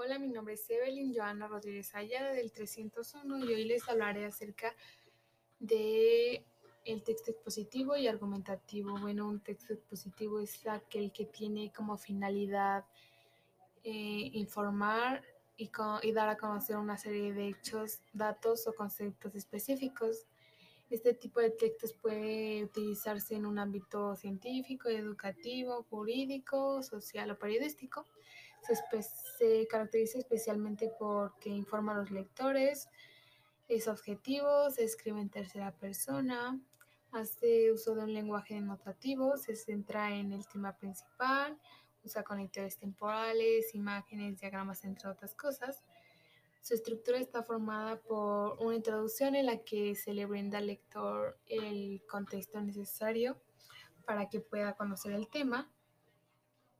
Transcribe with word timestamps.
Hola, 0.00 0.16
mi 0.20 0.28
nombre 0.28 0.54
es 0.54 0.70
Evelyn 0.70 1.12
Joana 1.12 1.48
Rodríguez 1.48 1.92
Ayala 1.92 2.32
del 2.32 2.52
301 2.52 3.36
y 3.44 3.52
hoy 3.52 3.64
les 3.64 3.88
hablaré 3.88 4.26
acerca 4.26 4.72
de 5.58 6.46
el 6.84 7.02
texto 7.02 7.32
expositivo 7.32 7.96
y 7.96 8.06
argumentativo. 8.06 8.96
Bueno, 9.00 9.26
un 9.26 9.40
texto 9.40 9.72
expositivo 9.72 10.38
es 10.38 10.64
aquel 10.68 11.10
que 11.10 11.24
tiene 11.24 11.72
como 11.72 11.98
finalidad 11.98 12.84
eh, 13.82 14.30
informar 14.34 15.24
y, 15.56 15.68
y 16.02 16.12
dar 16.12 16.28
a 16.28 16.36
conocer 16.36 16.76
una 16.76 16.96
serie 16.96 17.32
de 17.32 17.48
hechos, 17.48 17.98
datos 18.12 18.68
o 18.68 18.76
conceptos 18.76 19.34
específicos. 19.34 20.28
Este 20.90 21.12
tipo 21.12 21.40
de 21.40 21.50
textos 21.50 21.92
puede 21.92 22.64
utilizarse 22.64 23.34
en 23.34 23.44
un 23.44 23.58
ámbito 23.58 24.16
científico, 24.16 24.88
educativo, 24.88 25.84
jurídico, 25.90 26.82
social 26.82 27.30
o 27.30 27.38
periodístico. 27.38 28.06
Se, 29.38 29.66
caracteriza 29.68 30.18
especialmente 30.18 30.90
porque 30.98 31.50
informa 31.50 31.92
a 31.92 31.98
los 31.98 32.10
lectores, 32.10 32.88
es 33.68 33.86
objetivo, 33.86 34.70
se 34.70 34.84
escribe 34.84 35.20
en 35.20 35.28
tercera 35.28 35.72
persona, 35.72 36.58
hace 37.12 37.70
uso 37.70 37.94
de 37.94 38.04
un 38.04 38.14
lenguaje 38.14 38.54
denotativo, 38.54 39.36
se 39.36 39.56
centra 39.56 40.14
en 40.14 40.32
el 40.32 40.46
tema 40.48 40.76
principal, 40.76 41.58
usa 42.02 42.22
conectores 42.22 42.78
temporales, 42.78 43.74
imágenes, 43.74 44.40
diagramas, 44.40 44.84
entre 44.84 45.08
otras 45.08 45.34
cosas. 45.34 45.84
Su 46.60 46.74
estructura 46.74 47.18
está 47.18 47.42
formada 47.42 48.00
por 48.00 48.58
una 48.58 48.76
introducción 48.76 49.34
en 49.34 49.46
la 49.46 49.64
que 49.64 49.94
se 49.94 50.12
le 50.12 50.26
brinda 50.26 50.58
al 50.58 50.66
lector 50.66 51.38
el 51.46 52.02
contexto 52.08 52.60
necesario 52.60 53.40
para 54.04 54.28
que 54.28 54.40
pueda 54.40 54.74
conocer 54.74 55.12
el 55.12 55.28
tema. 55.28 55.72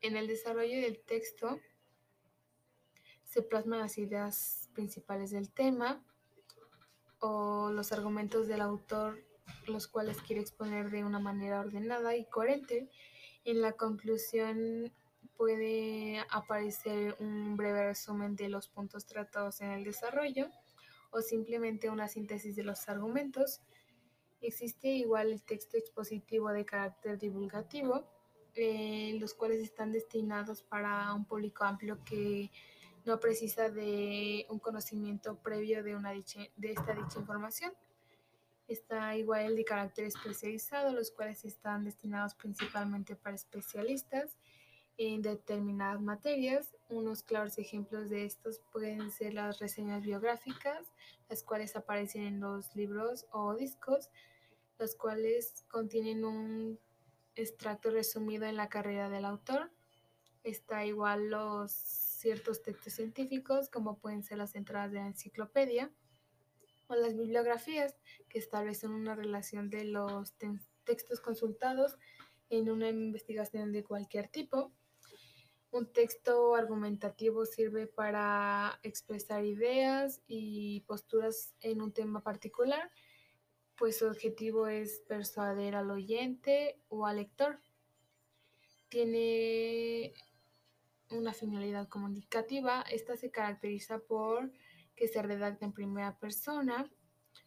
En 0.00 0.16
el 0.16 0.26
desarrollo 0.26 0.80
del 0.80 1.00
texto 1.00 1.60
se 3.24 3.42
plasman 3.42 3.80
las 3.80 3.98
ideas 3.98 4.70
principales 4.74 5.30
del 5.30 5.50
tema 5.50 6.04
o 7.18 7.70
los 7.70 7.92
argumentos 7.92 8.46
del 8.46 8.60
autor, 8.60 9.18
los 9.66 9.88
cuales 9.88 10.20
quiere 10.20 10.42
exponer 10.42 10.90
de 10.90 11.04
una 11.04 11.18
manera 11.18 11.60
ordenada 11.60 12.16
y 12.16 12.26
coherente. 12.26 12.90
En 13.44 13.60
la 13.60 13.72
conclusión 13.72 14.92
puede 15.36 16.24
aparecer 16.30 17.16
un 17.18 17.56
breve 17.56 17.88
resumen 17.88 18.36
de 18.36 18.48
los 18.48 18.68
puntos 18.68 19.06
tratados 19.06 19.60
en 19.60 19.70
el 19.70 19.84
desarrollo 19.84 20.48
o 21.10 21.20
simplemente 21.20 21.90
una 21.90 22.08
síntesis 22.08 22.56
de 22.56 22.64
los 22.64 22.88
argumentos. 22.88 23.60
Existe 24.40 24.88
igual 24.88 25.32
el 25.32 25.42
texto 25.42 25.76
expositivo 25.76 26.50
de 26.50 26.64
carácter 26.64 27.18
divulgativo, 27.18 28.04
eh, 28.54 29.16
los 29.20 29.34
cuales 29.34 29.60
están 29.62 29.92
destinados 29.92 30.62
para 30.62 31.12
un 31.14 31.24
público 31.24 31.64
amplio 31.64 32.02
que 32.04 32.50
no 33.04 33.20
precisa 33.20 33.68
de 33.68 34.46
un 34.48 34.58
conocimiento 34.58 35.36
previo 35.36 35.82
de, 35.82 35.94
una 35.94 36.12
de 36.12 36.70
esta 36.70 36.94
dicha 36.94 37.18
información. 37.18 37.72
Está 38.66 39.14
igual 39.16 39.46
el 39.46 39.56
de 39.56 39.64
carácter 39.64 40.06
especializado, 40.06 40.92
los 40.92 41.10
cuales 41.10 41.44
están 41.44 41.84
destinados 41.84 42.34
principalmente 42.34 43.14
para 43.14 43.36
especialistas 43.36 44.38
en 44.96 45.22
determinadas 45.22 46.00
materias. 46.00 46.76
Unos 46.88 47.22
claros 47.22 47.58
ejemplos 47.58 48.10
de 48.10 48.24
estos 48.24 48.60
pueden 48.72 49.10
ser 49.10 49.34
las 49.34 49.58
reseñas 49.58 50.02
biográficas, 50.02 50.92
las 51.28 51.42
cuales 51.42 51.76
aparecen 51.76 52.22
en 52.22 52.40
los 52.40 52.74
libros 52.76 53.26
o 53.32 53.54
discos, 53.54 54.10
los 54.78 54.94
cuales 54.94 55.64
contienen 55.68 56.24
un 56.24 56.78
extracto 57.34 57.90
resumido 57.90 58.44
en 58.44 58.56
la 58.56 58.68
carrera 58.68 59.08
del 59.08 59.24
autor. 59.24 59.70
Está 60.42 60.84
igual 60.84 61.30
los 61.30 61.72
ciertos 61.72 62.62
textos 62.62 62.94
científicos, 62.94 63.68
como 63.70 63.98
pueden 63.98 64.22
ser 64.22 64.38
las 64.38 64.54
entradas 64.54 64.92
de 64.92 64.98
la 64.98 65.06
enciclopedia, 65.06 65.90
o 66.86 66.94
las 66.94 67.16
bibliografías, 67.16 67.96
que 68.28 68.38
establecen 68.38 68.90
una 68.90 69.14
relación 69.14 69.70
de 69.70 69.84
los 69.84 70.34
textos 70.84 71.20
consultados 71.20 71.98
en 72.50 72.70
una 72.70 72.88
investigación 72.88 73.72
de 73.72 73.84
cualquier 73.84 74.28
tipo. 74.28 74.72
Un 75.74 75.92
texto 75.92 76.54
argumentativo 76.54 77.44
sirve 77.46 77.88
para 77.88 78.78
expresar 78.84 79.44
ideas 79.44 80.22
y 80.28 80.82
posturas 80.86 81.52
en 81.62 81.82
un 81.82 81.92
tema 81.92 82.22
particular, 82.22 82.92
pues 83.76 83.98
su 83.98 84.06
objetivo 84.06 84.68
es 84.68 85.00
persuadir 85.08 85.74
al 85.74 85.90
oyente 85.90 86.80
o 86.86 87.06
al 87.06 87.16
lector. 87.16 87.58
Tiene 88.88 90.14
una 91.10 91.32
finalidad 91.32 91.88
comunicativa. 91.88 92.82
Esta 92.82 93.16
se 93.16 93.32
caracteriza 93.32 93.98
por 93.98 94.52
que 94.94 95.08
se 95.08 95.22
redacta 95.22 95.64
en 95.64 95.72
primera 95.72 96.16
persona, 96.20 96.88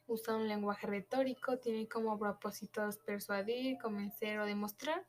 usa 0.06 0.36
un 0.36 0.50
lenguaje 0.50 0.86
retórico, 0.86 1.60
tiene 1.60 1.88
como 1.88 2.20
propósitos 2.20 2.98
persuadir, 2.98 3.78
convencer 3.78 4.38
o 4.40 4.46
demostrar 4.46 5.08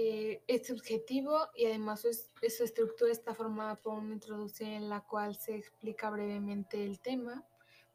eh, 0.00 0.44
es 0.46 0.68
subjetivo 0.68 1.48
y 1.56 1.66
además 1.66 2.02
su, 2.02 2.12
su, 2.12 2.62
estructura 2.62 3.10
está 3.10 3.34
formada 3.34 3.74
por 3.74 3.94
una 3.98 4.14
introducción 4.14 4.70
en 4.70 4.88
la 4.88 5.00
cual 5.00 5.34
se 5.34 5.56
explica 5.56 6.08
brevemente 6.08 6.84
el 6.84 7.00
tema 7.00 7.44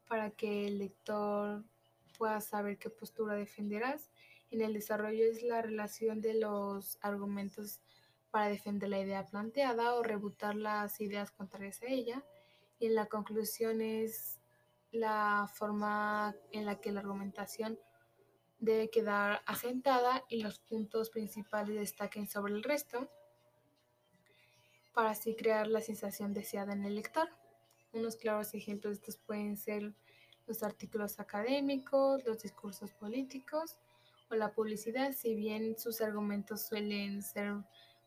para 0.06 0.30
que 0.30 0.66
el 0.66 0.80
lector 0.80 1.64
pueda 2.18 2.42
saber 2.42 2.76
qué 2.76 2.90
postura 2.90 3.36
defenderás. 3.36 4.10
En 4.50 4.60
el 4.60 4.74
desarrollo 4.74 5.24
es 5.24 5.42
la 5.44 5.62
relación 5.62 6.20
de 6.20 6.34
los 6.34 6.98
argumentos 7.00 7.80
para 8.30 8.48
defender 8.48 8.90
la 8.90 9.00
idea 9.00 9.24
planteada 9.24 9.94
o 9.94 10.02
rebutar 10.02 10.56
las 10.56 11.00
ideas 11.00 11.30
contrarias 11.30 11.80
a 11.80 11.86
ella. 11.86 12.22
Y 12.78 12.84
en 12.84 12.96
la 12.96 13.06
conclusión 13.06 13.80
es 13.80 14.42
la 14.90 15.50
forma 15.54 16.36
en 16.52 16.66
la 16.66 16.82
que 16.82 16.92
la 16.92 17.00
argumentación 17.00 17.78
debe 18.64 18.90
quedar 18.90 19.42
asentada 19.46 20.24
y 20.28 20.42
los 20.42 20.58
puntos 20.58 21.10
principales 21.10 21.76
destaquen 21.76 22.28
sobre 22.28 22.54
el 22.54 22.62
resto 22.62 23.10
para 24.94 25.10
así 25.10 25.34
crear 25.34 25.66
la 25.66 25.80
sensación 25.80 26.32
deseada 26.32 26.72
en 26.72 26.84
el 26.84 26.94
lector. 26.94 27.28
Unos 27.92 28.16
claros 28.16 28.54
ejemplos 28.54 28.92
de 28.92 29.00
estos 29.00 29.16
pueden 29.16 29.56
ser 29.56 29.94
los 30.46 30.62
artículos 30.62 31.20
académicos, 31.20 32.24
los 32.24 32.42
discursos 32.42 32.92
políticos 32.92 33.78
o 34.30 34.34
la 34.34 34.52
publicidad, 34.52 35.12
si 35.12 35.34
bien 35.34 35.78
sus 35.78 36.00
argumentos 36.00 36.66
suelen 36.66 37.22
ser 37.22 37.54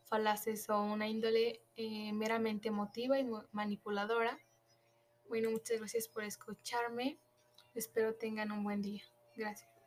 falaces 0.04 0.68
o 0.70 0.82
una 0.82 1.06
índole 1.06 1.62
eh, 1.76 2.12
meramente 2.12 2.68
emotiva 2.68 3.18
y 3.18 3.26
manipuladora. 3.52 4.38
Bueno, 5.28 5.50
muchas 5.50 5.78
gracias 5.78 6.08
por 6.08 6.24
escucharme. 6.24 7.18
Espero 7.74 8.14
tengan 8.14 8.50
un 8.50 8.64
buen 8.64 8.80
día. 8.80 9.02
Gracias. 9.36 9.77